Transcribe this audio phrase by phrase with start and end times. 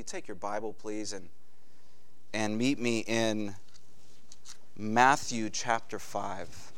[0.00, 1.28] you take your Bible, please, and,
[2.32, 3.54] and meet me in
[4.74, 6.72] Matthew chapter 5.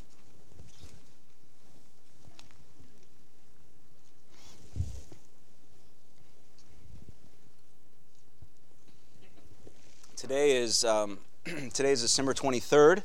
[10.16, 11.18] Today is, um,
[11.72, 13.04] today is December 23rd,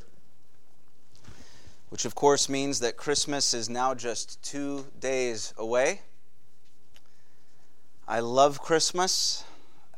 [1.90, 6.00] which of course means that Christmas is now just two days away.
[8.08, 9.44] I love Christmas.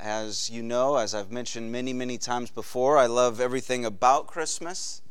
[0.02, 5.02] As you know, as I've mentioned many, many times before, I love everything about Christmas,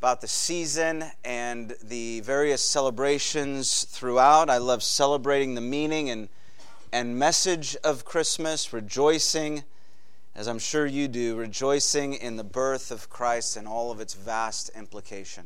[0.00, 4.50] about the season and the various celebrations throughout.
[4.50, 6.28] I love celebrating the meaning and,
[6.92, 9.62] and message of Christmas, rejoicing,
[10.34, 14.14] as I'm sure you do, rejoicing in the birth of Christ and all of its
[14.14, 15.44] vast implication.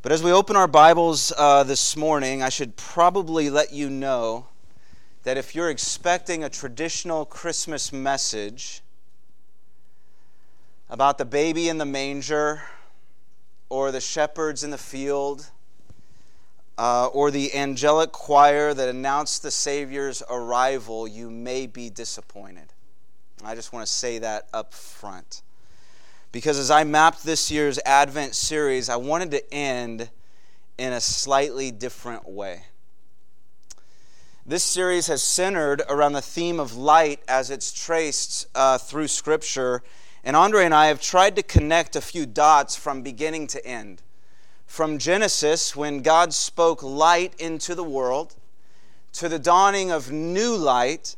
[0.00, 4.46] But as we open our Bibles uh, this morning, I should probably let you know
[5.26, 8.80] that if you're expecting a traditional Christmas message
[10.88, 12.62] about the baby in the manger,
[13.68, 15.50] or the shepherds in the field,
[16.78, 22.72] uh, or the angelic choir that announced the Savior's arrival, you may be disappointed.
[23.44, 25.42] I just want to say that up front.
[26.30, 30.08] Because as I mapped this year's Advent series, I wanted to end
[30.78, 32.62] in a slightly different way.
[34.48, 39.82] This series has centered around the theme of light as it's traced uh, through Scripture.
[40.22, 44.02] And Andre and I have tried to connect a few dots from beginning to end.
[44.64, 48.36] From Genesis, when God spoke light into the world,
[49.14, 51.16] to the dawning of new light,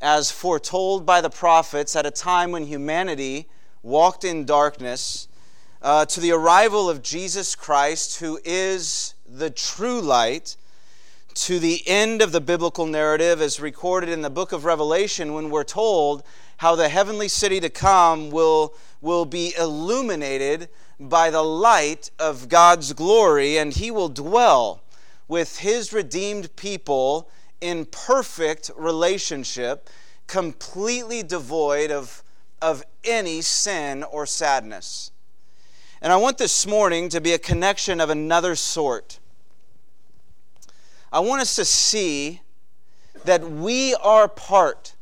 [0.00, 3.50] as foretold by the prophets at a time when humanity
[3.82, 5.28] walked in darkness,
[5.82, 10.56] uh, to the arrival of Jesus Christ, who is the true light
[11.34, 15.50] to the end of the biblical narrative as recorded in the book of Revelation when
[15.50, 16.22] we're told
[16.58, 20.68] how the heavenly city to come will, will be illuminated
[21.00, 24.82] by the light of God's glory, and he will dwell
[25.26, 27.28] with his redeemed people
[27.60, 29.88] in perfect relationship,
[30.26, 32.22] completely devoid of,
[32.60, 35.10] of any sin or sadness.
[36.00, 39.20] And I want this morning to be a connection of another sort.
[41.12, 42.40] I want us to see
[43.24, 44.94] that we are part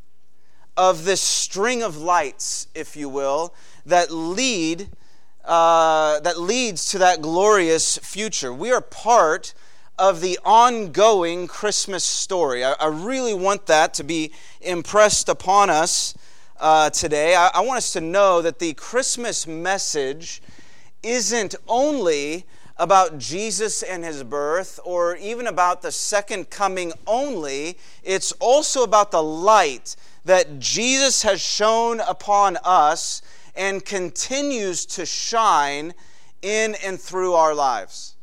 [0.76, 3.54] of this string of lights, if you will,
[3.86, 4.88] that lead
[5.44, 8.52] uh, that leads to that glorious future.
[8.52, 9.54] We are part
[9.98, 12.64] of the ongoing Christmas story.
[12.64, 16.14] I, I really want that to be impressed upon us
[16.58, 17.36] uh, today.
[17.36, 20.42] I, I want us to know that the Christmas message
[21.04, 22.46] isn't only
[22.80, 27.76] about Jesus and his birth or even about the second coming only.
[28.02, 33.20] It's also about the light that Jesus has shone upon us
[33.54, 35.92] and continues to shine
[36.40, 38.16] in and through our lives.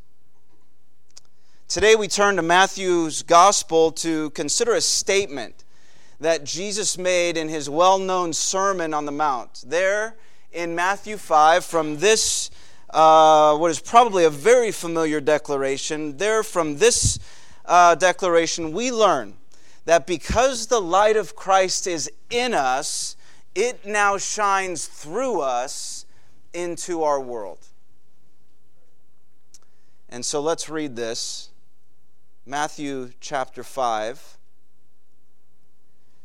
[1.68, 5.66] Today we turn to Matthew's gospel to consider a statement
[6.20, 9.64] that Jesus made in his well known Sermon on the Mount.
[9.68, 10.16] There
[10.52, 12.50] in Matthew 5, from this
[12.98, 16.18] uh, what is probably a very familiar declaration.
[16.18, 17.20] There, from this
[17.64, 19.36] uh, declaration, we learn
[19.86, 23.16] that because the light of Christ is in us,
[23.54, 26.08] it now shines through us
[26.56, 27.68] into our world.
[30.10, 31.50] And so let's read this
[32.48, 34.38] Matthew chapter 5.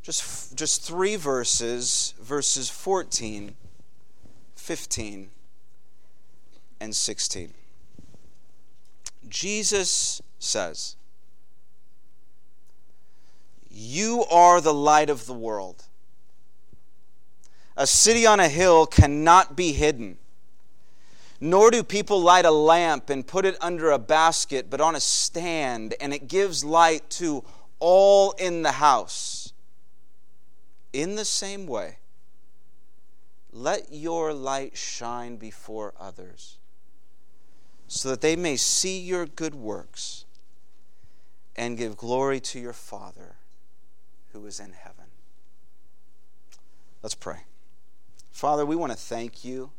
[0.02, 3.56] Just, just three verses, verses 14,
[4.56, 5.30] 15,
[6.82, 7.54] and 16.
[9.28, 10.96] Jesus says,
[13.70, 15.84] You are the light of the world.
[17.76, 20.18] A city on a hill cannot be hidden.
[21.40, 25.00] Nor do people light a lamp and put it under a basket, but on a
[25.00, 27.44] stand, and it gives light to
[27.78, 29.52] all in the house.
[30.92, 31.98] In the same way,
[33.52, 36.58] let your light shine before others
[37.94, 40.24] so that they may see your good works
[41.54, 43.34] and give glory to your Father
[44.32, 45.04] who is in heaven.
[47.02, 47.40] Let's pray.
[48.30, 49.72] Father, we want to thank you.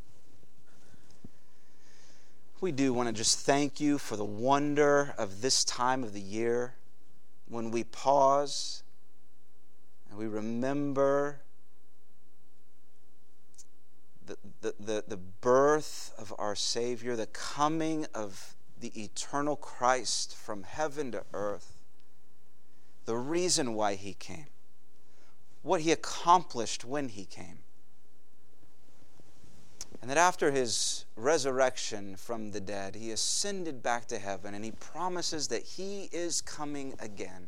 [2.61, 6.21] We do want to just thank you for the wonder of this time of the
[6.21, 6.75] year
[7.49, 8.83] when we pause
[10.07, 11.39] and we remember
[14.25, 21.11] the, the, the, birth of our Savior, the coming of the eternal Christ from heaven
[21.11, 21.83] to earth,
[23.05, 24.47] the reason why he came.
[25.61, 27.59] what he accomplished when he came.
[30.01, 34.71] And that after his resurrection from the dead, he ascended back to heaven and he
[34.71, 37.47] promises that he is coming again.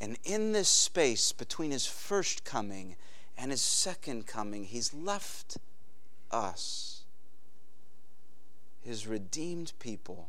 [0.00, 2.96] And in this space between his first coming
[3.40, 5.56] and his second coming, he's left
[6.30, 7.04] us,
[8.82, 10.28] his redeemed people,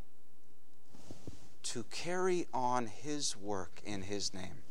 [1.64, 4.64] to carry on his work in his name.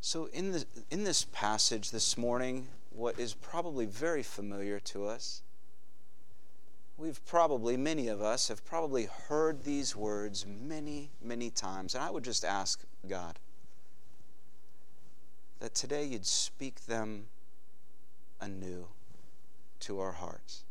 [0.00, 5.42] So, in, the, in this passage this morning, what is probably very familiar to us,
[6.96, 11.96] we've probably, many of us, have probably heard these words many, many times.
[11.96, 13.40] And I would just ask God
[15.60, 17.26] that today you'd speak them
[18.40, 18.86] anew
[19.80, 20.64] to our hearts.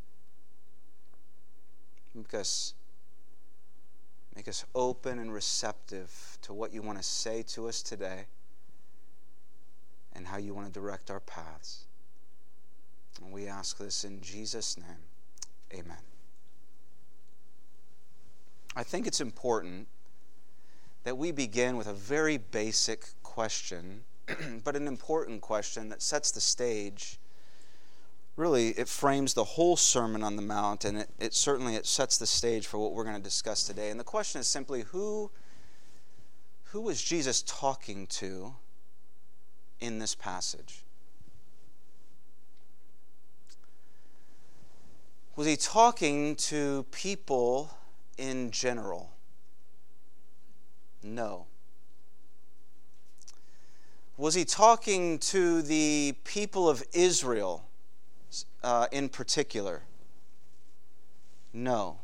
[2.13, 2.73] Make us,
[4.35, 8.25] make us open and receptive to what you want to say to us today
[10.13, 11.85] and how you want to direct our paths.
[13.23, 15.05] And we ask this in Jesus' name.
[15.73, 15.97] Amen.
[18.75, 19.87] I think it's important
[21.03, 24.03] that we begin with a very basic question,
[24.63, 27.19] but an important question that sets the stage.
[28.35, 32.17] Really, it frames the whole Sermon on the Mount, and it, it certainly it sets
[32.17, 33.89] the stage for what we're going to discuss today.
[33.89, 35.29] And the question is simply who,
[36.71, 38.55] who was Jesus talking to
[39.79, 40.83] in this passage?
[45.35, 47.71] Was he talking to people
[48.17, 49.11] in general?
[51.01, 51.47] No.
[54.19, 57.63] Was he talking to the people of Israel
[58.61, 59.83] uh, in particular?
[61.53, 61.99] No.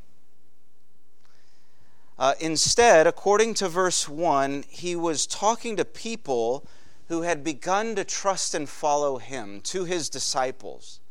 [2.18, 6.66] Uh, instead, according to verse 1, he was talking to people
[7.10, 11.02] who had begun to trust and follow him, to his disciples.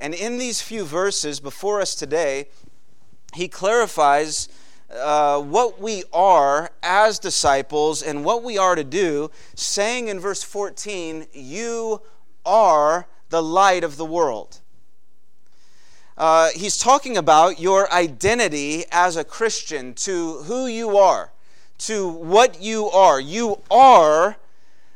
[0.00, 2.48] And in these few verses before us today,
[3.34, 4.48] he clarifies
[4.90, 10.42] uh, what we are as disciples and what we are to do, saying in verse
[10.42, 12.02] 14, You
[12.44, 14.60] are the light of the world.
[16.16, 21.32] Uh, he's talking about your identity as a Christian, to who you are,
[21.78, 23.20] to what you are.
[23.20, 24.36] You are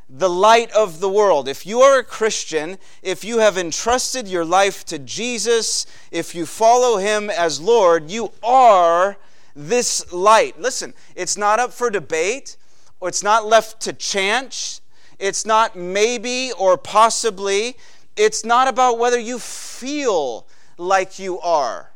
[0.09, 1.47] the light of the world.
[1.47, 6.45] If you are a Christian, if you have entrusted your life to Jesus, if you
[6.45, 9.17] follow him as Lord, you are
[9.55, 10.59] this light.
[10.59, 12.57] Listen, it's not up for debate,
[12.99, 14.81] or it's not left to chance,
[15.19, 17.75] it's not maybe or possibly,
[18.15, 20.47] it's not about whether you feel
[20.77, 21.91] like you are.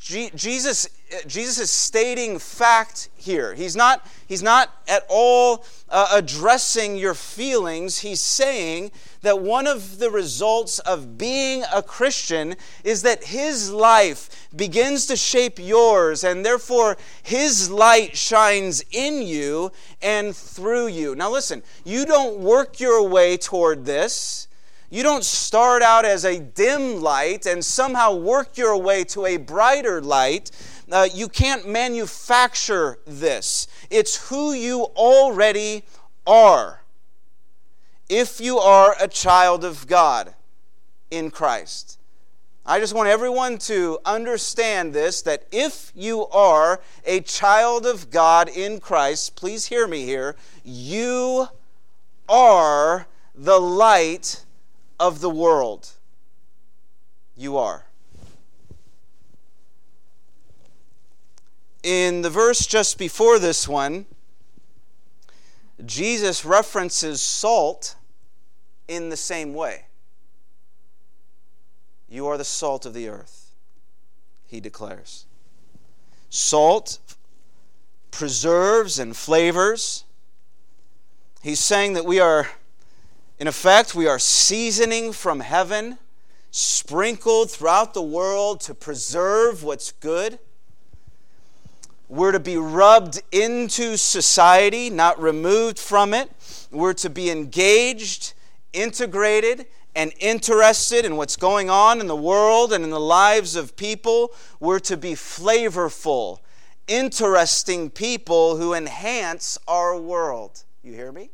[0.00, 0.88] Jesus,
[1.26, 3.54] Jesus is stating fact here.
[3.54, 7.98] He's not, he's not at all uh, addressing your feelings.
[7.98, 8.90] He's saying
[9.22, 15.16] that one of the results of being a Christian is that his life begins to
[15.16, 19.72] shape yours, and therefore his light shines in you
[20.02, 21.14] and through you.
[21.14, 24.48] Now, listen, you don't work your way toward this.
[24.90, 29.36] You don't start out as a dim light and somehow work your way to a
[29.36, 30.50] brighter light.
[30.90, 33.66] Uh, you can't manufacture this.
[33.90, 35.84] It's who you already
[36.26, 36.82] are.
[38.08, 40.34] If you are a child of God
[41.10, 41.98] in Christ.
[42.64, 48.50] I just want everyone to understand this that if you are a child of God
[48.50, 51.48] in Christ, please hear me here, you
[52.28, 54.44] are the light
[55.00, 55.92] of the world.
[57.36, 57.87] You are.
[61.82, 64.06] In the verse just before this one,
[65.84, 67.94] Jesus references salt
[68.88, 69.84] in the same way.
[72.08, 73.52] You are the salt of the earth,
[74.46, 75.26] he declares.
[76.30, 76.98] Salt
[78.10, 80.04] preserves and flavors.
[81.42, 82.48] He's saying that we are
[83.38, 85.98] in effect, we are seasoning from heaven,
[86.50, 90.40] sprinkled throughout the world to preserve what's good.
[92.08, 96.30] We're to be rubbed into society, not removed from it.
[96.70, 98.32] We're to be engaged,
[98.72, 103.76] integrated, and interested in what's going on in the world and in the lives of
[103.76, 104.32] people.
[104.58, 106.38] We're to be flavorful,
[106.86, 110.64] interesting people who enhance our world.
[110.82, 111.30] You hear me?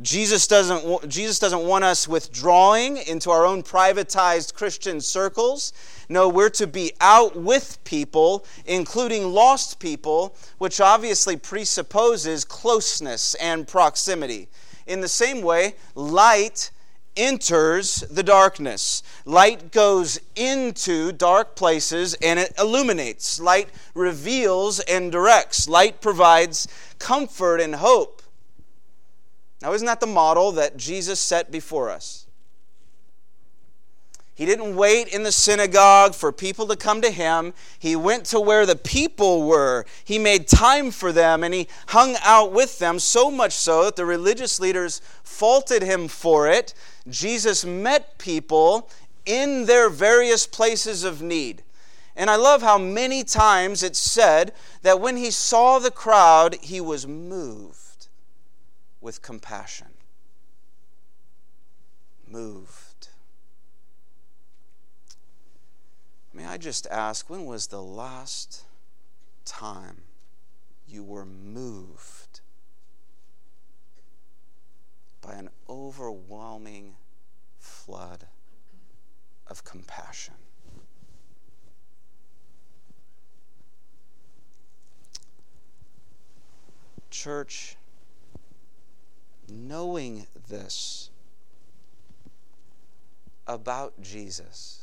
[0.00, 5.74] Jesus doesn't, Jesus doesn't want us withdrawing into our own privatized Christian circles.
[6.12, 13.66] No, we're to be out with people, including lost people, which obviously presupposes closeness and
[13.66, 14.48] proximity.
[14.86, 16.70] In the same way, light
[17.16, 19.02] enters the darkness.
[19.24, 23.40] Light goes into dark places and it illuminates.
[23.40, 25.66] Light reveals and directs.
[25.66, 28.20] Light provides comfort and hope.
[29.62, 32.21] Now, isn't that the model that Jesus set before us?
[34.34, 37.52] He didn't wait in the synagogue for people to come to him.
[37.78, 39.84] He went to where the people were.
[40.04, 43.96] He made time for them and he hung out with them, so much so that
[43.96, 46.72] the religious leaders faulted him for it.
[47.08, 48.88] Jesus met people
[49.26, 51.62] in their various places of need.
[52.16, 56.80] And I love how many times it's said that when he saw the crowd, he
[56.80, 58.08] was moved
[59.00, 59.88] with compassion.
[62.26, 62.81] Moved.
[66.42, 68.64] May I just ask, when was the last
[69.44, 70.02] time
[70.88, 72.40] you were moved
[75.20, 76.96] by an overwhelming
[77.60, 78.26] flood
[79.46, 80.34] of compassion?
[87.08, 87.76] Church,
[89.48, 91.10] knowing this
[93.46, 94.81] about Jesus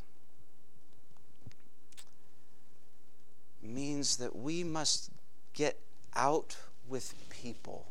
[3.62, 5.12] means that we must
[5.54, 5.80] get
[6.16, 7.88] out with people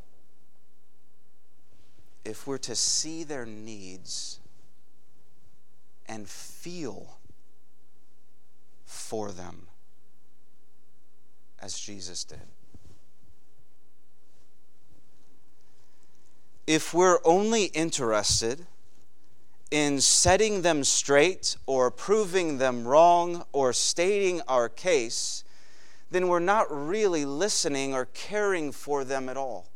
[2.25, 4.41] if we're to see their needs
[6.07, 7.19] and feel
[8.85, 9.67] for them
[11.61, 12.41] as Jesus did.
[16.69, 18.67] if we're only interested
[19.71, 25.45] in setting them straight or proving them wrong or stating our case,
[26.11, 29.67] then we're not really listening or caring for them at all.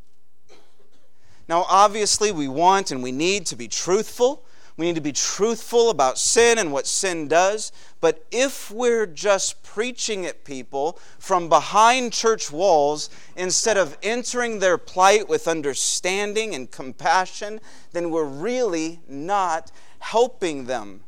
[1.49, 4.45] Now, obviously, we want and we need to be truthful
[4.77, 7.73] we need to be truthful about sin and what sin does.
[8.01, 14.79] But if we're just preaching at people from behind church walls instead of entering their
[14.79, 17.61] plight with understanding and compassion,
[17.93, 21.03] then we're really not helping them.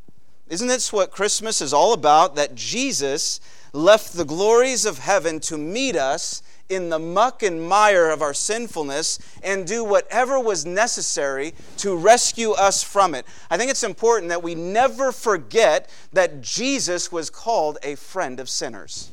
[0.48, 2.36] Isn't this what Christmas is all about?
[2.36, 3.40] That Jesus
[3.74, 8.32] left the glories of heaven to meet us in the muck and mire of our
[8.32, 13.26] sinfulness and do whatever was necessary to rescue us from it.
[13.50, 18.48] I think it's important that we never forget that Jesus was called a friend of
[18.48, 19.10] sinners.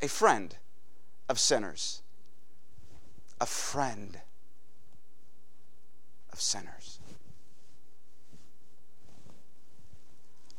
[0.00, 0.56] A friend
[1.28, 2.02] of sinners.
[3.40, 4.18] A friend
[6.32, 6.98] of sinners.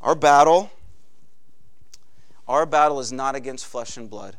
[0.00, 0.70] Our battle,
[2.46, 4.36] our battle is not against flesh and blood.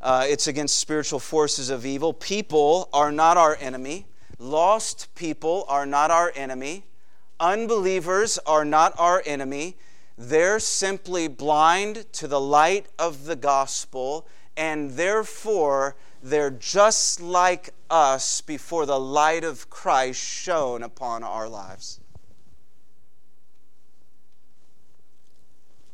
[0.00, 2.12] Uh, it's against spiritual forces of evil.
[2.12, 4.06] People are not our enemy.
[4.38, 6.84] Lost people are not our enemy.
[7.38, 9.76] Unbelievers are not our enemy.
[10.16, 18.40] They're simply blind to the light of the gospel, and therefore they're just like us
[18.40, 21.99] before the light of Christ shone upon our lives.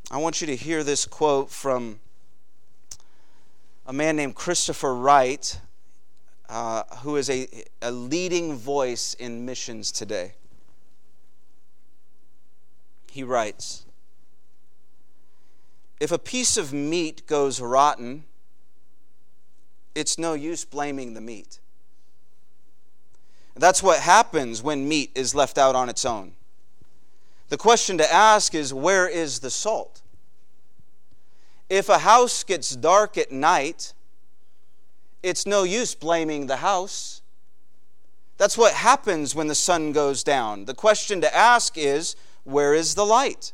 [0.09, 1.99] I want you to hear this quote from
[3.87, 5.61] a man named Christopher Wright,
[6.49, 7.49] uh, who is a,
[7.83, 10.35] a leading voice in missions today.
[13.11, 13.85] He writes
[15.99, 18.25] If a piece of meat goes rotten,
[19.97, 21.59] it's no use blaming the meat.
[23.57, 26.36] That's what happens when meat is left out on its own.
[27.49, 30.03] The question to ask is where is the salt?
[31.69, 33.93] If a house gets dark at night,
[35.23, 37.23] it's no use blaming the house.
[38.39, 40.67] That's what happens when the sun goes down.
[40.67, 43.53] The question to ask is where is the light?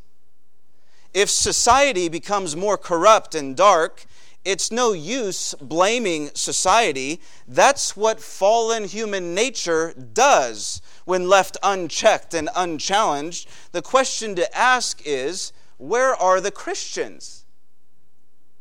[1.14, 4.06] If society becomes more corrupt and dark,
[4.44, 7.20] it's no use blaming society.
[7.46, 13.48] That's what fallen human nature does when left unchecked and unchallenged.
[13.72, 17.44] The question to ask is where are the Christians?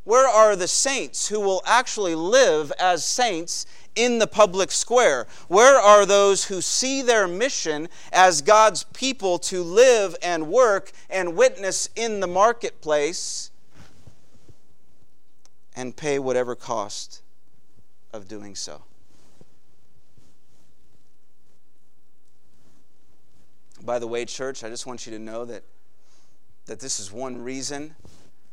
[0.03, 5.27] Where are the saints who will actually live as saints in the public square?
[5.47, 11.35] Where are those who see their mission as God's people to live and work and
[11.35, 13.51] witness in the marketplace
[15.75, 17.21] and pay whatever cost
[18.11, 18.81] of doing so?
[23.83, 25.63] By the way, church, I just want you to know that,
[26.65, 27.95] that this is one reason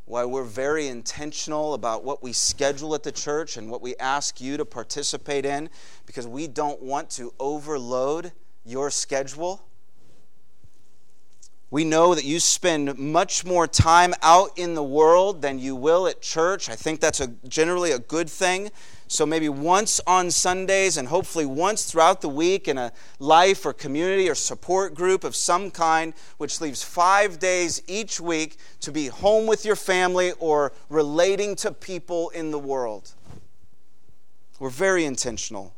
[0.06, 4.40] why we're very intentional about what we schedule at the church and what we ask
[4.40, 5.68] you to participate in,
[6.06, 8.32] because we don't want to overload
[8.64, 9.62] your schedule.
[11.70, 16.06] We know that you spend much more time out in the world than you will
[16.06, 16.70] at church.
[16.70, 18.70] I think that's a, generally a good thing.
[19.08, 23.72] So maybe once on Sundays and hopefully once throughout the week in a life or
[23.72, 29.06] community or support group of some kind, which leaves five days each week to be
[29.06, 33.14] home with your family or relating to people in the world.
[34.60, 35.74] We're very intentional.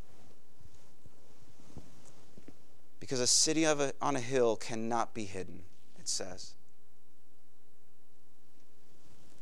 [2.98, 5.62] Because a city a, on a hill cannot be hidden
[6.00, 6.54] it says.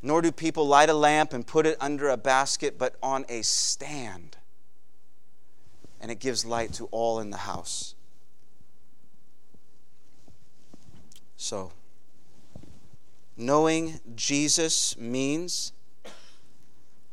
[0.01, 3.43] Nor do people light a lamp and put it under a basket, but on a
[3.43, 4.37] stand.
[6.01, 7.95] And it gives light to all in the house.
[11.37, 11.73] So,
[13.37, 15.73] knowing Jesus means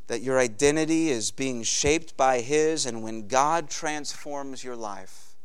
[0.07, 5.35] that your identity is being shaped by His, and when God transforms your life,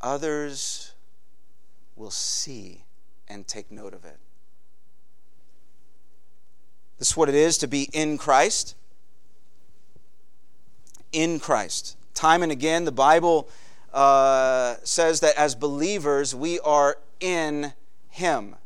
[0.00, 0.92] others
[1.96, 2.84] will see
[3.28, 4.18] and take note of it.
[6.98, 8.74] This is what it is to be in Christ.
[11.12, 11.96] In Christ.
[12.14, 13.48] Time and again, the Bible
[13.92, 17.74] uh, says that as believers, we are in
[18.08, 18.56] Him,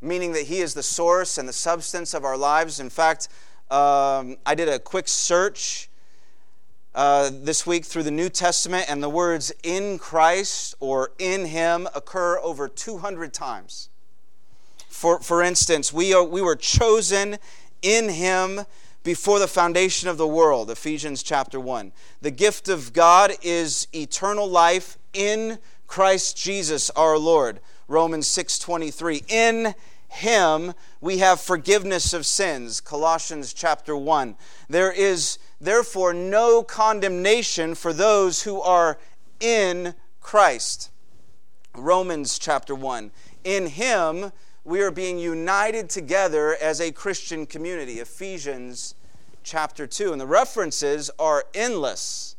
[0.00, 2.80] meaning that He is the source and the substance of our lives.
[2.80, 3.28] In fact,
[3.70, 5.88] um, I did a quick search
[6.94, 11.88] uh, this week through the New Testament, and the words in Christ or in Him
[11.94, 13.88] occur over 200 times.
[14.92, 17.38] For, for instance, we, are, we were chosen
[17.80, 18.60] in Him
[19.02, 21.92] before the foundation of the world, Ephesians chapter 1.
[22.20, 25.58] The gift of God is eternal life in
[25.88, 29.24] Christ Jesus our Lord, Romans 6:23.
[29.28, 29.74] In
[30.08, 34.36] him we have forgiveness of sins, Colossians chapter 1.
[34.68, 38.98] There is therefore no condemnation for those who are
[39.40, 40.90] in Christ.
[41.74, 43.10] Romans chapter 1.
[43.44, 44.32] In him
[44.64, 47.98] we are being united together as a Christian community.
[47.98, 48.94] Ephesians
[49.42, 50.12] chapter 2.
[50.12, 52.36] And the references are endless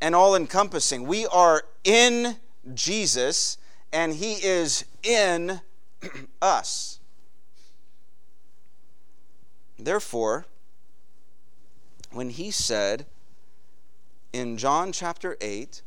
[0.00, 1.06] and all encompassing.
[1.06, 2.36] We are in
[2.74, 3.58] Jesus
[3.92, 5.60] and he is in
[6.42, 7.00] us.
[9.78, 10.46] Therefore,
[12.12, 13.06] when he said
[14.32, 15.82] in John chapter 8,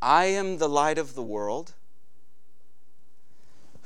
[0.00, 1.74] I am the light of the world.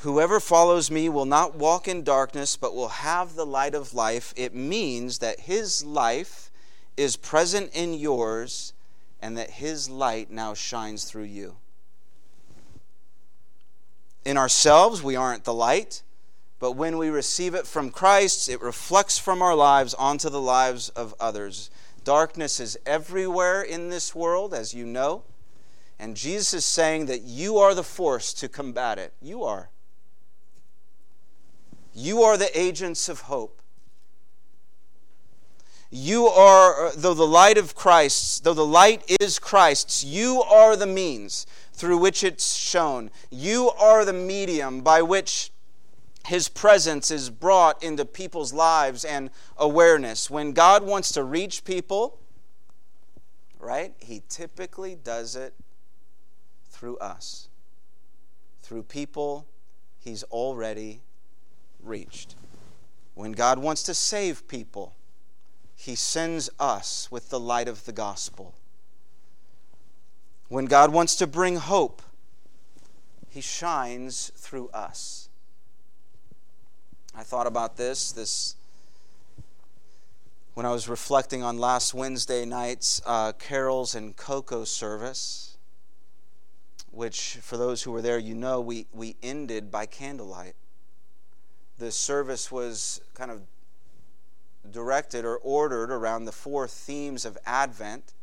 [0.03, 4.33] Whoever follows me will not walk in darkness, but will have the light of life.
[4.37, 6.53] It means that his life
[6.97, 8.73] is present in yours
[9.21, 11.57] and that his light now shines through you.
[14.25, 16.03] In ourselves, we aren't the light.
[16.61, 20.89] But when we receive it from Christ, it reflects from our lives onto the lives
[20.91, 21.71] of others.
[22.05, 25.23] Darkness is everywhere in this world, as you know.
[25.99, 29.13] And Jesus is saying that you are the force to combat it.
[29.21, 29.71] You are.
[31.99, 33.61] You are the agents of hope.
[35.91, 40.87] You are, though the light of Christ, though the light is Christ's, you are the
[40.87, 43.11] means through which it's shown.
[43.31, 45.51] You are the medium by which
[46.27, 50.31] his presence is brought into people's lives and awareness.
[50.31, 52.21] When God wants to reach people,
[53.59, 55.53] right, he typically does it
[56.71, 57.49] through us,
[58.63, 59.49] through people
[59.99, 61.01] he's already
[61.83, 62.35] reached.
[63.15, 64.95] When God wants to save people,
[65.75, 68.55] he sends us with the light of the gospel.
[70.49, 72.03] When God wants to bring hope,
[73.29, 75.29] he shines through us.
[77.15, 78.55] I thought about this this
[80.59, 85.57] when I was reflecting on last Wednesday night's uh, carols and cocoa service,
[86.91, 90.57] which for those who were there, you know, we, we ended by candlelight.
[91.79, 93.43] The service was kind of
[94.71, 98.15] directed or ordered around the four themes of Advent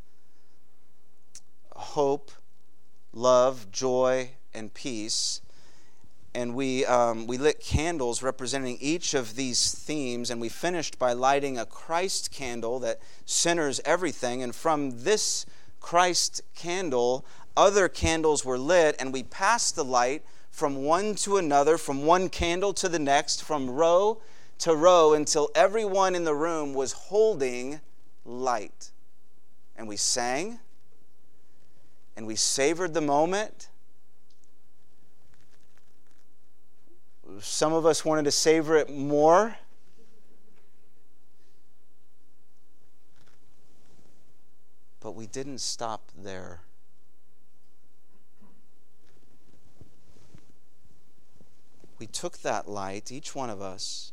[1.75, 2.31] hope,
[3.13, 5.41] love, joy, and peace
[6.35, 11.13] and we, um, we lit candles representing each of these themes, and we finished by
[11.13, 14.43] lighting a Christ candle that centers everything.
[14.43, 15.45] And from this
[15.79, 21.77] Christ candle, other candles were lit, and we passed the light from one to another,
[21.77, 24.21] from one candle to the next, from row
[24.59, 27.81] to row, until everyone in the room was holding
[28.23, 28.91] light.
[29.75, 30.59] and we sang
[32.15, 33.67] and we savored the moment.
[37.41, 39.57] Some of us wanted to savor it more.
[45.01, 46.61] But we didn't stop there.
[51.99, 54.11] We took that light, each one of us,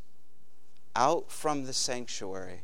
[0.95, 2.63] out from the sanctuary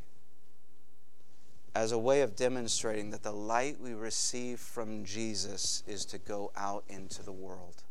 [1.74, 6.50] as a way of demonstrating that the light we receive from Jesus is to go
[6.56, 7.82] out into the world.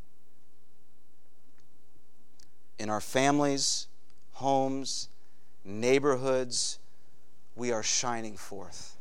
[2.79, 3.87] In our families,
[4.33, 5.09] homes,
[5.63, 6.79] neighborhoods,
[7.55, 8.95] we are shining forth.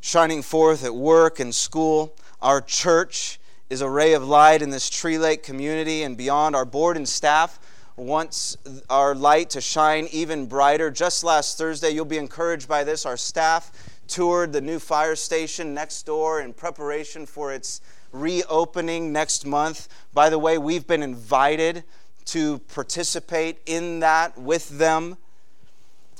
[0.00, 2.14] Shining forth at work and school.
[2.42, 3.39] Our church
[3.70, 6.56] is a ray of light in this Tree Lake community and beyond.
[6.56, 7.60] Our board and staff
[7.94, 8.56] wants
[8.88, 10.90] our light to shine even brighter.
[10.90, 13.06] Just last Thursday, you'll be encouraged by this.
[13.06, 13.70] Our staff
[14.08, 17.80] toured the new fire station next door in preparation for its
[18.10, 19.86] reopening next month.
[20.12, 21.84] By the way, we've been invited
[22.26, 25.16] to participate in that with them.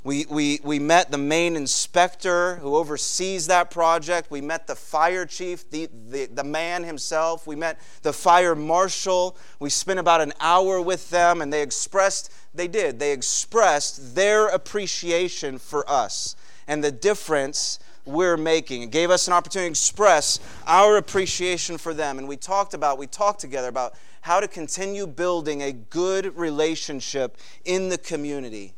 [0.02, 4.30] We, we, we met the main inspector who oversees that project.
[4.30, 7.46] We met the fire chief, the, the, the man himself.
[7.46, 9.36] We met the fire marshal.
[9.58, 14.46] We spent about an hour with them, and they expressed, they did, they expressed their
[14.48, 16.34] appreciation for us
[16.66, 18.80] and the difference we're making.
[18.80, 22.16] It gave us an opportunity to express our appreciation for them.
[22.16, 27.36] And we talked about, we talked together about how to continue building a good relationship
[27.66, 28.72] in the community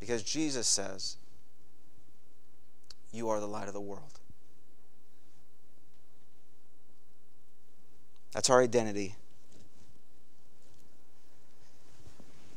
[0.00, 1.16] because Jesus says,
[3.12, 4.18] You are the light of the world.
[8.32, 9.16] That's our identity.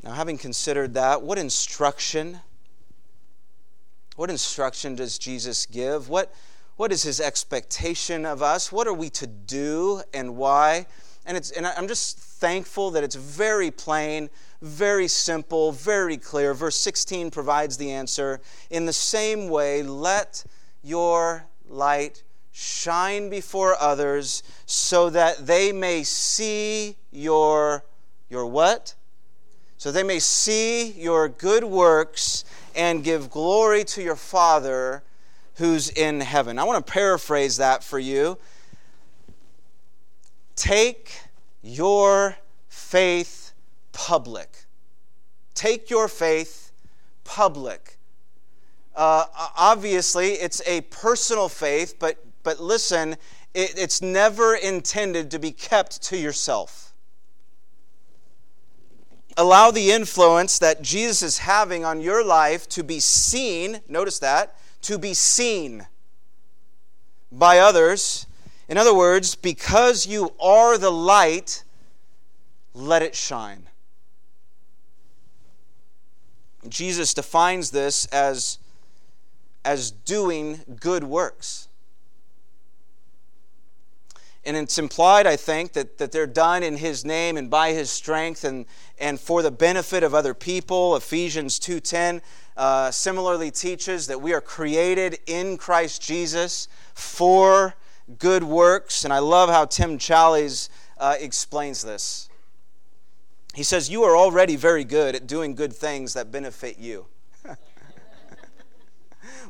[0.04, 2.40] Now, having considered that, what instruction?
[4.16, 6.10] What instruction does Jesus give?
[6.10, 6.34] What,
[6.76, 8.72] what is his expectation of us?
[8.72, 10.88] What are we to do and why?
[11.26, 14.30] And, it's, and I'm just thankful that it's very plain,
[14.64, 16.54] very simple, very clear.
[16.54, 18.40] Verse 16 provides the answer.
[18.70, 20.46] In the same way, let
[20.82, 22.24] your light
[22.54, 27.84] shine before others so that they may see your
[28.30, 28.96] your what?
[29.78, 35.04] So they may see your good works and give glory to your Father
[35.56, 36.58] who's in heaven.
[36.58, 38.38] I want to paraphrase that for you.
[40.56, 41.12] Take
[41.62, 42.38] your
[42.70, 43.43] faith
[43.94, 44.66] public.
[45.54, 46.72] Take your faith
[47.24, 47.98] public.
[48.96, 49.26] Uh,
[49.58, 53.14] obviously, it's a personal faith, but, but listen,
[53.54, 56.94] it, it's never intended to be kept to yourself.
[59.38, 64.56] Allow the influence that Jesus is having on your life to be seen, notice that,
[64.82, 65.88] to be seen
[67.32, 68.28] by others
[68.68, 71.64] in other words, because you are the light,
[72.74, 73.70] let it shine.
[76.68, 78.58] Jesus defines this as,
[79.66, 81.68] as doing good works.
[84.46, 87.90] And it's implied, I think, that, that they're done in His name and by His
[87.90, 88.66] strength and,
[89.00, 90.98] and for the benefit of other people.
[90.98, 92.22] Ephesians 2.10
[92.58, 97.76] uh, similarly teaches that we are created in Christ Jesus for
[98.20, 99.06] good works.
[99.06, 102.30] And I love how Tim Challies uh, explains this.
[103.54, 107.06] He says, You are already very good at doing good things that benefit you.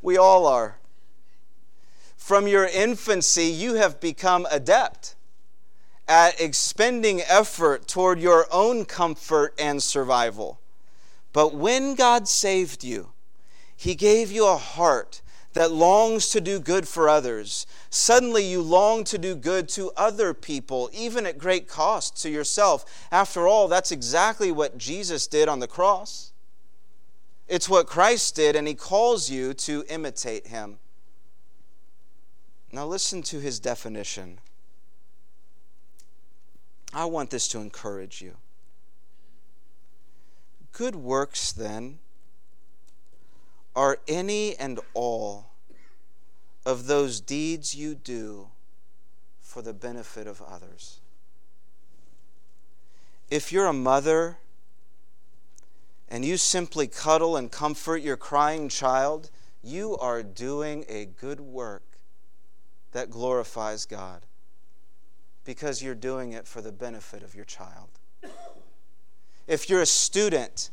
[0.01, 0.77] we all are.
[2.17, 5.15] From your infancy, you have become adept
[6.07, 10.59] at expending effort toward your own comfort and survival.
[11.31, 13.09] But when God saved you,
[13.75, 15.21] He gave you a heart
[15.53, 17.65] that longs to do good for others.
[17.89, 23.07] Suddenly you long to do good to other people, even at great cost to yourself.
[23.11, 26.31] After all, that's exactly what Jesus did on the cross.
[27.47, 30.79] It's what Christ did, and he calls you to imitate him.
[32.71, 34.39] Now, listen to his definition.
[36.91, 38.37] I want this to encourage you.
[40.71, 41.99] Good works, then,
[43.75, 45.47] are any and all
[46.65, 48.47] of those deeds you do
[49.39, 50.99] for the benefit of others.
[53.29, 54.37] If you're a mother
[56.07, 59.29] and you simply cuddle and comfort your crying child,
[59.63, 61.83] you are doing a good work
[62.91, 64.25] that glorifies God
[65.45, 67.89] because you're doing it for the benefit of your child.
[69.47, 70.69] If you're a student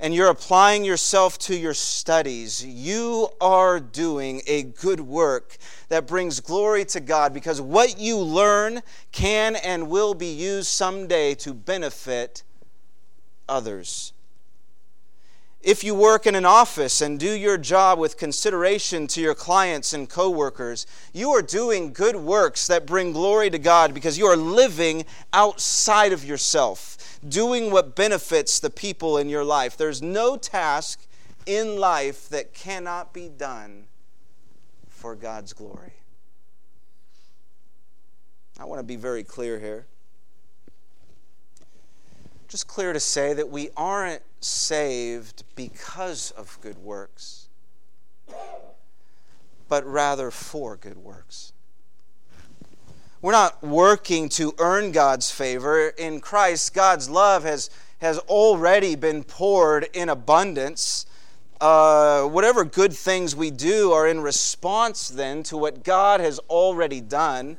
[0.00, 5.56] and you're applying yourself to your studies, you are doing a good work
[5.88, 8.80] that brings glory to God because what you learn
[9.12, 12.42] can and will be used someday to benefit
[13.48, 14.12] others.
[15.64, 19.94] If you work in an office and do your job with consideration to your clients
[19.94, 24.36] and coworkers, you are doing good works that bring glory to God because you are
[24.36, 26.93] living outside of yourself
[27.28, 29.76] doing what benefits the people in your life.
[29.76, 31.06] There's no task
[31.46, 33.86] in life that cannot be done
[34.88, 35.92] for God's glory.
[38.58, 39.86] I want to be very clear here.
[42.46, 47.48] Just clear to say that we aren't saved because of good works,
[49.68, 51.53] but rather for good works.
[53.24, 55.88] We're not working to earn God's favor.
[55.88, 57.70] In Christ, God's love has,
[58.02, 61.06] has already been poured in abundance.
[61.58, 67.00] Uh, whatever good things we do are in response then to what God has already
[67.00, 67.56] done.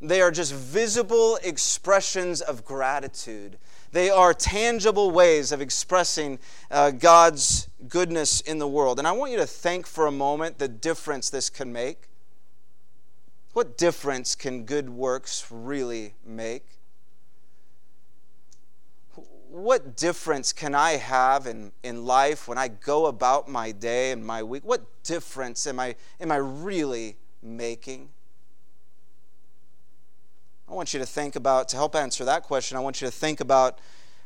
[0.00, 3.58] They are just visible expressions of gratitude.
[3.92, 6.38] They are tangible ways of expressing
[6.70, 8.98] uh, God's goodness in the world.
[8.98, 12.08] And I want you to think for a moment the difference this can make.
[13.54, 16.66] What difference can good works really make?
[19.48, 24.26] What difference can I have in, in life when I go about my day and
[24.26, 24.64] my week?
[24.64, 28.08] What difference am I, am I really making?
[30.68, 33.12] I want you to think about, to help answer that question, I want you to
[33.12, 33.78] think about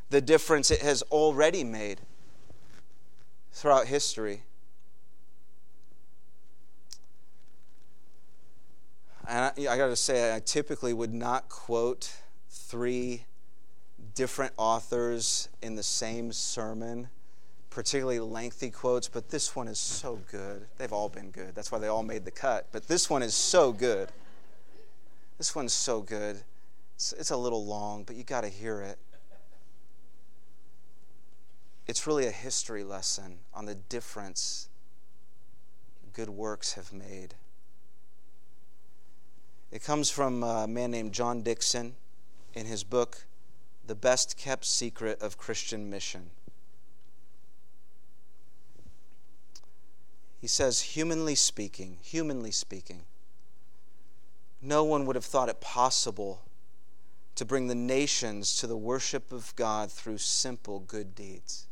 [0.08, 2.00] the difference it has already made
[3.52, 4.44] throughout history.
[9.28, 12.10] And I, I got to say, I typically would not quote
[12.48, 13.24] three
[14.14, 17.08] different authors in the same sermon,
[17.68, 20.66] particularly lengthy quotes, but this one is so good.
[20.78, 21.54] They've all been good.
[21.54, 22.68] That's why they all made the cut.
[22.72, 24.08] But this one is so good.
[25.36, 26.42] This one's so good.
[26.94, 28.98] It's, it's a little long, but you got to hear it.
[31.86, 34.68] It's really a history lesson on the difference
[36.18, 37.34] good works have made.
[39.70, 41.94] It comes from a man named John Dickson
[42.54, 43.26] in his book,
[43.86, 46.30] The Best Kept Secret of Christian Mission.
[50.40, 53.02] He says, humanly speaking, humanly speaking,
[54.62, 56.42] no one would have thought it possible
[57.34, 61.67] to bring the nations to the worship of God through simple good deeds.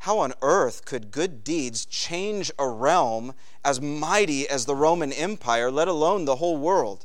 [0.00, 3.34] How on earth could good deeds change a realm
[3.64, 7.04] as mighty as the Roman Empire, let alone the whole world?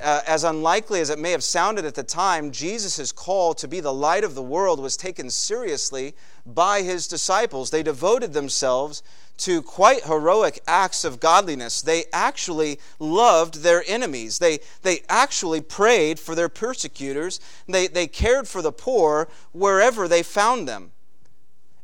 [0.00, 3.80] Uh, as unlikely as it may have sounded at the time, Jesus' call to be
[3.80, 6.14] the light of the world was taken seriously
[6.44, 7.70] by his disciples.
[7.70, 9.02] They devoted themselves
[9.38, 11.80] to quite heroic acts of godliness.
[11.80, 14.40] They actually loved their enemies.
[14.40, 17.40] They, they actually prayed for their persecutors.
[17.68, 20.92] They, they cared for the poor wherever they found them.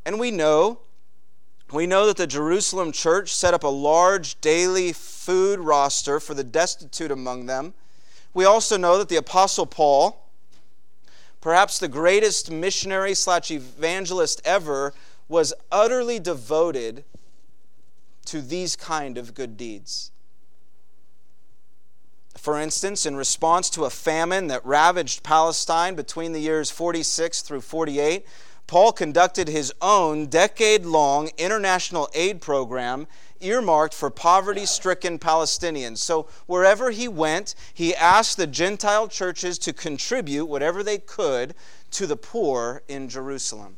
[0.05, 0.81] And we know,
[1.73, 6.45] we know that the Jerusalem church set up a large daily food roster for the
[6.45, 7.75] destitute among them.
[8.33, 10.27] We also know that the Apostle Paul,
[11.41, 14.95] perhaps the greatest missionary slash evangelist ever,
[15.29, 17.05] was utterly devoted
[18.27, 20.11] to these kind of good deeds.
[22.37, 27.61] For instance, in response to a famine that ravaged Palestine between the years 46 through
[27.61, 28.25] 48,
[28.71, 33.09] Paul conducted his own decade long international aid program
[33.41, 35.99] earmarked for poverty stricken Palestinians.
[35.99, 41.57] So, wherever he went, he asked the Gentile churches to contribute whatever they could
[41.91, 43.77] to the poor in Jerusalem.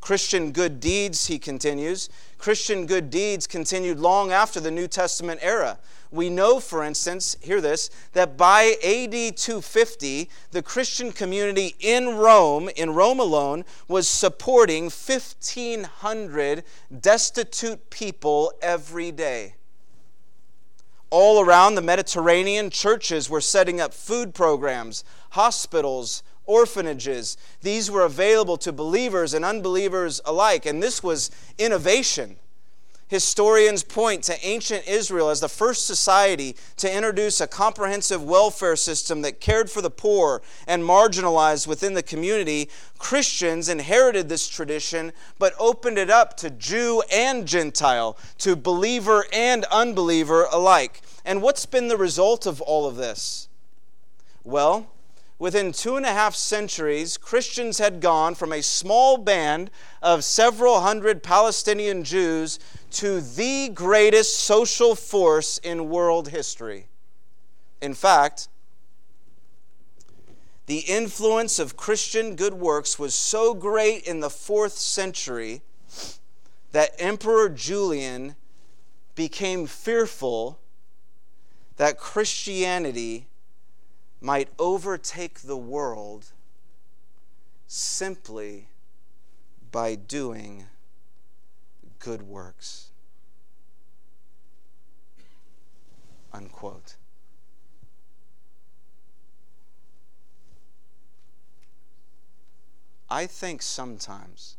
[0.00, 5.78] Christian good deeds, he continues, Christian good deeds continued long after the New Testament era.
[6.12, 12.68] We know, for instance, hear this, that by AD 250, the Christian community in Rome,
[12.74, 16.64] in Rome alone, was supporting 1,500
[17.00, 19.54] destitute people every day.
[21.10, 27.36] All around the Mediterranean, churches were setting up food programs, hospitals, orphanages.
[27.62, 32.36] These were available to believers and unbelievers alike, and this was innovation.
[33.10, 39.22] Historians point to ancient Israel as the first society to introduce a comprehensive welfare system
[39.22, 42.70] that cared for the poor and marginalized within the community.
[42.98, 49.64] Christians inherited this tradition but opened it up to Jew and Gentile, to believer and
[49.72, 51.00] unbeliever alike.
[51.24, 53.48] And what's been the result of all of this?
[54.44, 54.86] Well,
[55.40, 59.70] within two and a half centuries, Christians had gone from a small band
[60.02, 62.60] of several hundred Palestinian Jews
[62.92, 66.88] to the greatest social force in world history.
[67.80, 68.48] In fact,
[70.66, 75.62] the influence of Christian good works was so great in the fourth century
[76.72, 78.36] that Emperor Julian
[79.14, 80.60] became fearful
[81.76, 83.29] that Christianity
[84.20, 86.26] might overtake the world
[87.66, 88.68] simply
[89.70, 90.66] by doing
[91.98, 92.90] good works.
[96.32, 96.96] Unquote.
[103.08, 104.56] I think sometimes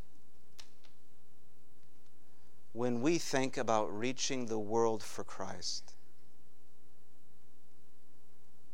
[2.73, 5.90] when we think about reaching the world for Christ,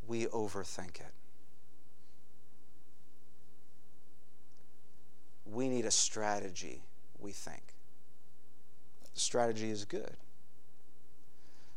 [0.07, 1.13] we overthink it.
[5.45, 6.81] We need a strategy,
[7.19, 7.75] we think.
[9.13, 10.17] The strategy is good.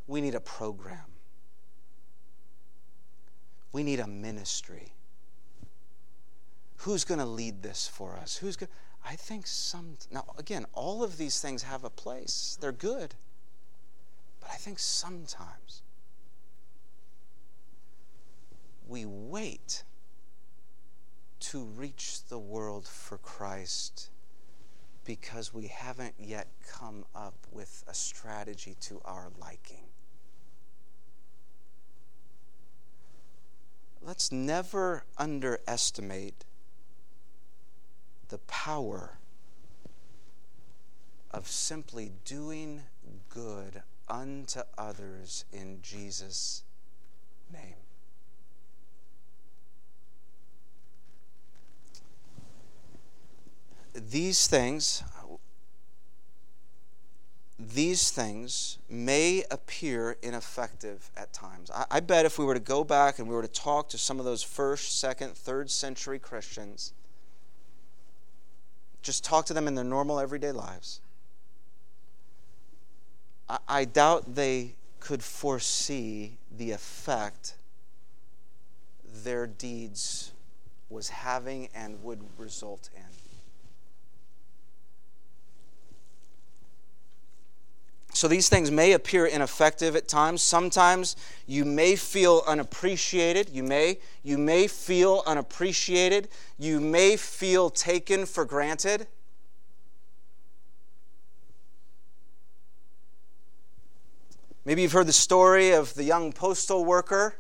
[0.07, 0.99] We need a program.
[3.73, 4.93] We need a ministry.
[6.79, 8.37] Who's going to lead this for us?
[8.37, 8.71] Who's going
[9.05, 12.59] I think some Now again, all of these things have a place.
[12.61, 13.15] They're good.
[14.41, 15.83] But I think sometimes
[18.91, 19.85] we wait
[21.39, 24.11] to reach the world for Christ
[25.05, 29.85] because we haven't yet come up with a strategy to our liking.
[34.03, 36.45] Let's never underestimate
[38.29, 39.19] the power
[41.31, 42.83] of simply doing
[43.29, 46.65] good unto others in Jesus'
[47.53, 47.80] name.
[54.09, 55.03] These things
[57.69, 61.71] these things may appear ineffective at times.
[61.71, 63.99] I, I, bet if we were to go back and we were to talk to
[63.99, 66.93] some of those first, second, third century Christians,
[69.03, 71.01] just talk to them in their normal everyday lives,
[73.49, 77.55] I, I doubt they could foresee the effect
[79.23, 80.33] their deeds
[80.89, 83.20] was having and would result in.
[88.13, 90.43] So these things may appear ineffective at times.
[90.43, 93.51] Sometimes you may feel unappreciated.
[93.51, 96.29] You may you may feel unappreciated.
[96.59, 99.07] You may feel taken for granted.
[104.65, 107.37] Maybe you've heard the story of the young postal worker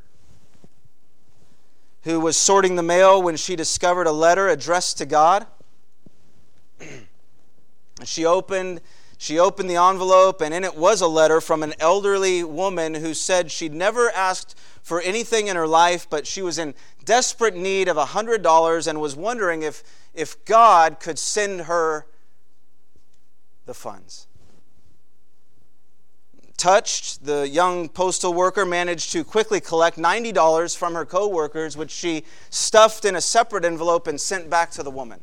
[2.02, 5.46] who was sorting the mail when she discovered a letter addressed to God.
[8.04, 8.80] she opened
[9.20, 13.12] she opened the envelope, and in it was a letter from an elderly woman who
[13.12, 16.72] said she'd never asked for anything in her life, but she was in
[17.04, 19.82] desperate need of a $100 and was wondering if,
[20.14, 22.06] if God could send her
[23.66, 24.26] the funds.
[26.56, 31.90] Touched, the young postal worker managed to quickly collect $90 from her co workers, which
[31.90, 35.20] she stuffed in a separate envelope and sent back to the woman.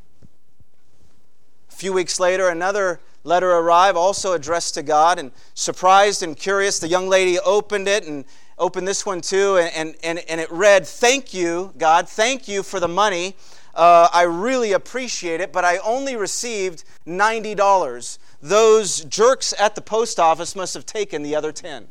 [1.71, 5.19] A few weeks later, another letter arrive, also addressed to God.
[5.19, 8.25] And surprised and curious, the young lady opened it and
[8.57, 9.57] opened this one too.
[9.57, 12.09] And, and, and it read, Thank you, God.
[12.09, 13.35] Thank you for the money.
[13.75, 18.17] Uh, I really appreciate it, but I only received $90.
[18.41, 21.87] Those jerks at the post office must have taken the other 10.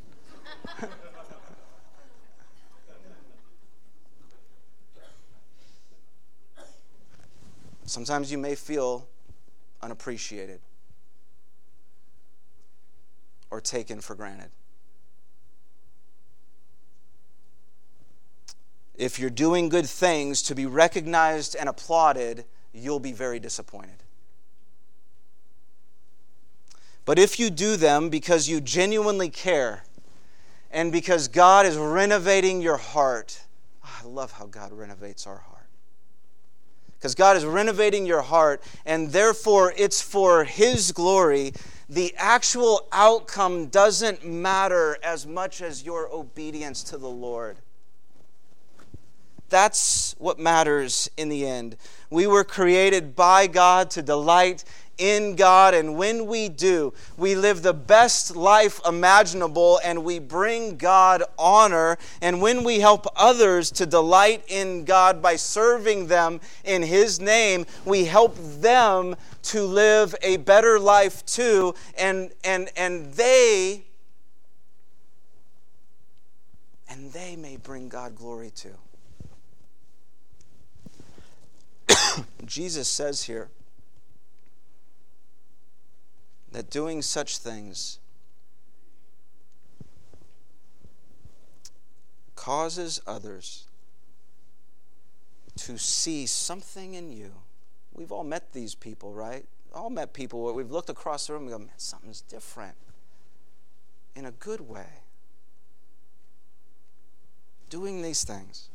[7.85, 9.07] Sometimes you may feel
[9.81, 10.61] unappreciated
[13.51, 14.51] or taken for granted.
[18.97, 24.03] If you're doing good things to be recognized and applauded, you'll be very disappointed.
[27.05, 29.85] But if you do them because you genuinely care
[30.71, 33.41] and because God is renovating your heart,
[33.85, 35.57] ah, I love how God renovates our heart.
[36.99, 41.53] Because God is renovating your heart, and therefore it's for His glory
[41.89, 47.59] the actual outcome doesn't matter as much as your obedience to the Lord.
[49.49, 51.76] That's what matters in the end.
[52.11, 54.64] We were created by God to delight
[54.99, 60.76] in God, and when we do, we live the best life imaginable and we bring
[60.76, 61.99] God honor.
[62.20, 67.66] And when we help others to delight in God by serving them in His name,
[67.84, 73.84] we help them to live a better life too, and, and, and they
[76.88, 78.74] and they may bring God glory too.
[82.47, 83.51] Jesus says here
[86.57, 87.99] that doing such things
[92.35, 93.67] causes others
[95.55, 97.31] to see something in you.
[97.93, 99.45] We've all met these people, right?
[99.75, 102.77] All met people where we've looked across the room and go, man, something's different
[104.15, 105.03] in a good way.
[107.69, 108.71] Doing these things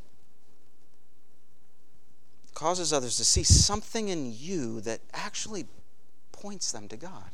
[2.54, 5.66] causes others to see something in you that actually
[6.30, 7.32] points them to God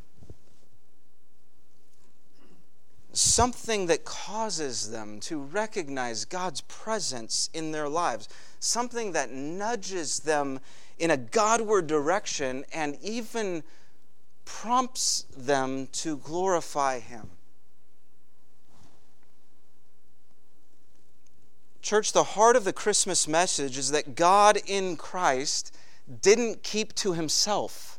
[3.13, 8.29] something that causes them to recognize God's presence in their lives,
[8.61, 10.61] something that nudges them
[10.99, 13.63] in a Godward direction and even
[14.45, 17.31] prompts them to glorify Him.
[21.81, 25.75] Church, the heart of the Christmas message is that God in Christ
[26.21, 27.98] didn't keep to Himself.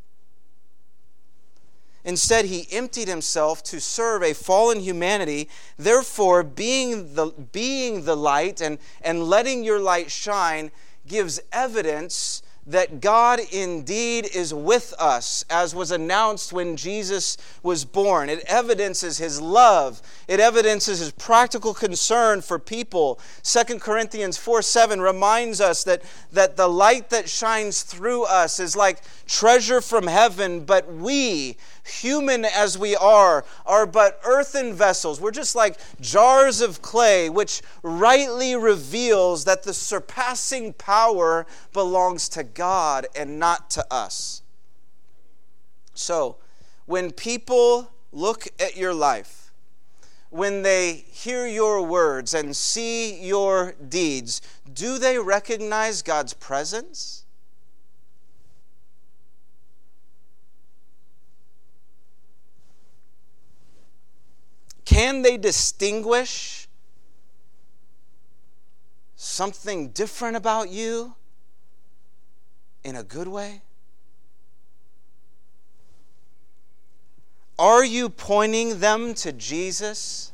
[2.09, 5.47] Instead, he emptied himself to serve a fallen humanity.
[5.77, 10.71] Therefore, being the, being the light and, and letting your light shine
[11.07, 18.29] gives evidence that God indeed is with us, as was announced when Jesus was born.
[18.29, 23.19] It evidences his love, it evidences his practical concern for people.
[23.43, 28.75] 2 Corinthians 4 7 reminds us that, that the light that shines through us is
[28.75, 31.55] like treasure from heaven, but we,
[31.85, 35.21] human as we are, are but earthen vessels.
[35.21, 42.43] We're just like jars of clay, which rightly reveals that the surpassing power belongs to
[42.43, 44.41] God and not to us.
[45.93, 46.37] So,
[46.87, 49.53] when people look at your life,
[50.31, 54.41] when they hear your words and see your deeds,
[54.73, 57.25] do they recognize God's presence?
[64.89, 66.67] Can they distinguish
[69.15, 71.13] something different about you
[72.83, 73.61] in a good way?
[77.59, 80.31] Are you pointing them to Jesus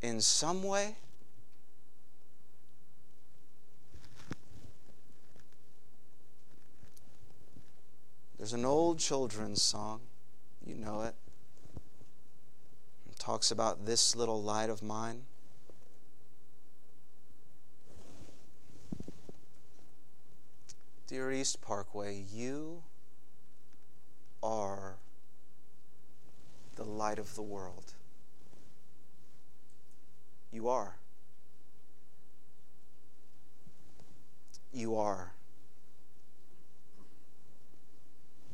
[0.00, 0.96] in some way?
[8.38, 10.00] There's an old children's song.
[10.64, 11.14] You know it
[13.28, 15.20] talks about this little light of mine.
[21.06, 22.84] Dear East Parkway, you
[24.42, 24.94] are
[26.76, 27.92] the light of the world.
[30.50, 30.96] You are.
[34.72, 35.32] You are.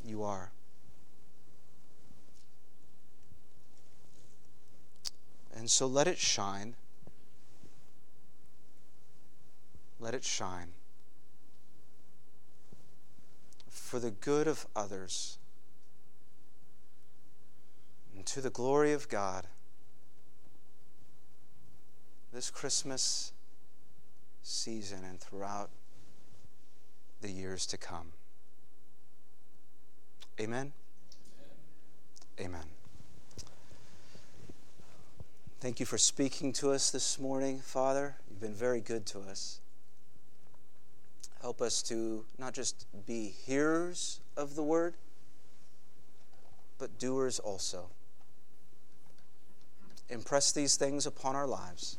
[0.04, 0.50] You are.
[5.64, 6.74] And so let it shine.
[9.98, 10.72] Let it shine
[13.70, 15.38] for the good of others
[18.14, 19.46] and to the glory of God
[22.30, 23.32] this Christmas
[24.42, 25.70] season and throughout
[27.22, 28.12] the years to come.
[30.38, 30.74] Amen.
[32.38, 32.52] Amen.
[32.52, 32.73] Amen.
[35.64, 38.16] Thank you for speaking to us this morning, Father.
[38.28, 39.60] You've been very good to us.
[41.40, 44.92] Help us to not just be hearers of the word,
[46.76, 47.88] but doers also.
[50.10, 51.96] Impress these things upon our lives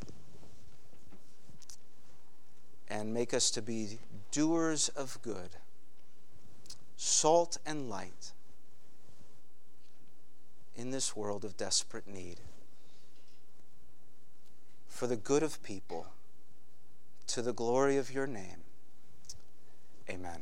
[2.87, 3.97] and make us to be
[4.29, 5.55] doers of good,
[6.97, 8.31] salt and light
[10.75, 12.41] in this world of desperate need
[14.95, 16.07] for the good of people,
[17.27, 18.63] to the glory of your name.
[20.09, 20.39] Amen.